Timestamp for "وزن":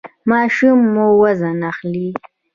1.21-1.59